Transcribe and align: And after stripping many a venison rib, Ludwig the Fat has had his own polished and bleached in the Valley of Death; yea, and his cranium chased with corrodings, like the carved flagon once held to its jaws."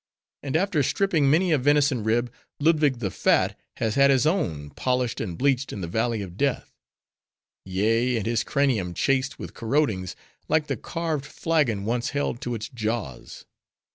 And 0.41 0.55
after 0.57 0.81
stripping 0.81 1.29
many 1.29 1.51
a 1.51 1.59
venison 1.59 2.03
rib, 2.03 2.33
Ludwig 2.59 2.97
the 2.97 3.11
Fat 3.11 3.55
has 3.77 3.93
had 3.93 4.09
his 4.09 4.25
own 4.25 4.71
polished 4.71 5.21
and 5.21 5.37
bleached 5.37 5.71
in 5.71 5.81
the 5.81 5.87
Valley 5.87 6.23
of 6.23 6.37
Death; 6.37 6.73
yea, 7.65 8.17
and 8.17 8.25
his 8.25 8.43
cranium 8.43 8.95
chased 8.95 9.37
with 9.37 9.53
corrodings, 9.53 10.15
like 10.47 10.65
the 10.65 10.75
carved 10.75 11.27
flagon 11.27 11.85
once 11.85 12.09
held 12.09 12.41
to 12.41 12.55
its 12.55 12.67
jaws." 12.67 13.45